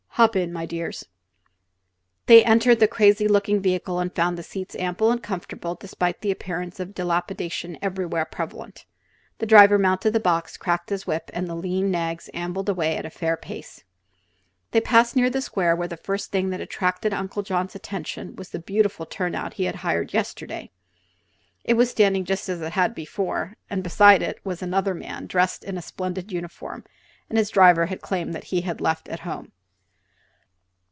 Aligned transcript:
"Hop 0.15 0.35
in, 0.35 0.51
my 0.53 0.65
dears." 0.67 1.05
They 2.27 2.43
entered 2.45 2.79
the 2.81 2.87
crazy 2.87 3.27
looking 3.29 3.59
vehicle 3.61 3.97
and 3.97 4.13
found 4.13 4.37
the 4.37 4.43
seats 4.43 4.75
ample 4.75 5.09
and 5.09 5.23
comfortable 5.23 5.73
despite 5.73 6.19
the 6.21 6.29
appearance 6.31 6.79
of 6.81 6.93
dilapidation 6.93 7.77
everywhere 7.81 8.25
prevalent. 8.25 8.85
The 9.39 9.45
driver 9.47 9.79
mounted 9.79 10.11
the 10.11 10.19
box, 10.19 10.57
cracked 10.57 10.89
his 10.89 11.07
whip, 11.07 11.31
and 11.33 11.47
the 11.47 11.55
lean 11.55 11.89
nags 11.91 12.29
ambled 12.35 12.67
away 12.69 12.97
at 12.97 13.05
a 13.05 13.09
fair 13.09 13.35
pace. 13.37 13.83
They 14.71 14.81
passed 14.81 15.15
near 15.15 15.25
to 15.25 15.31
the 15.31 15.41
square, 15.41 15.75
where 15.77 15.87
the 15.87 15.97
first 15.97 16.29
thing 16.29 16.49
that 16.49 16.61
attracted 16.61 17.13
Uncle 17.13 17.41
John's 17.41 17.73
attention 17.73 18.35
was 18.35 18.49
the 18.49 18.59
beautiful 18.59 19.05
turnout 19.07 19.53
he 19.53 19.63
had 19.63 19.75
hired 19.77 20.13
yesterday. 20.13 20.71
It 21.63 21.75
was 21.75 21.89
standing 21.89 22.25
just 22.25 22.47
as 22.49 22.61
it 22.61 22.73
had 22.73 22.93
before, 22.93 23.55
and 23.69 23.81
beside 23.81 24.21
it 24.21 24.45
was 24.45 24.61
another 24.61 24.93
man 24.93 25.25
dressed 25.25 25.63
in 25.63 25.75
the 25.75 25.81
splendid 25.81 26.33
uniform 26.33 26.83
his 27.29 27.49
driver 27.49 27.85
had 27.85 28.01
claimed 28.01 28.33
that 28.35 28.43
he 28.51 28.61
had 28.61 28.81
left 28.81 29.07
at 29.07 29.21
home. 29.21 29.53